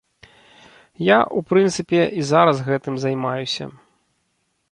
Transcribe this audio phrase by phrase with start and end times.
[1.07, 3.65] Я, у прынцыпе, і зараз гэтым займаюся.